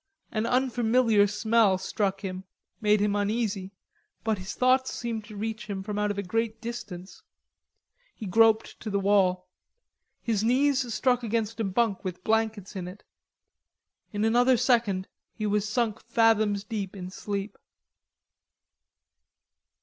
[0.31, 2.43] An unfamiliar smell struck him,
[2.81, 3.71] made him uneasy;
[4.23, 7.21] but his thoughts seemed to reach him from out of a great distance.
[8.15, 9.47] He groped to the wall.
[10.23, 13.03] His knees struck against a bunk with blankets in it.
[14.11, 17.55] In another second he was sunk fathoms deep in sleep.